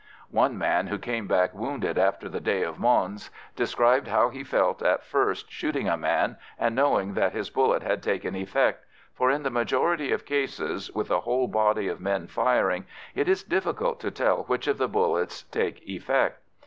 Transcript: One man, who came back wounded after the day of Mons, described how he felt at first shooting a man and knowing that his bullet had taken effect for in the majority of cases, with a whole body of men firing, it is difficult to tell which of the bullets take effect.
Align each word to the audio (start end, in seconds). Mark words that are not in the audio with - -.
One 0.31 0.57
man, 0.57 0.87
who 0.87 0.97
came 0.97 1.27
back 1.27 1.53
wounded 1.53 1.95
after 1.99 2.27
the 2.27 2.39
day 2.39 2.63
of 2.63 2.79
Mons, 2.79 3.29
described 3.55 4.07
how 4.07 4.29
he 4.29 4.43
felt 4.43 4.81
at 4.81 5.03
first 5.03 5.51
shooting 5.51 5.87
a 5.87 5.95
man 5.95 6.37
and 6.57 6.73
knowing 6.73 7.13
that 7.13 7.33
his 7.33 7.51
bullet 7.51 7.83
had 7.83 8.01
taken 8.01 8.33
effect 8.35 8.83
for 9.13 9.29
in 9.29 9.43
the 9.43 9.51
majority 9.51 10.11
of 10.11 10.25
cases, 10.25 10.89
with 10.95 11.11
a 11.11 11.19
whole 11.19 11.47
body 11.47 11.87
of 11.87 12.01
men 12.01 12.25
firing, 12.25 12.87
it 13.13 13.29
is 13.29 13.43
difficult 13.43 13.99
to 13.99 14.09
tell 14.09 14.41
which 14.45 14.65
of 14.65 14.79
the 14.79 14.87
bullets 14.87 15.43
take 15.51 15.87
effect. 15.87 16.39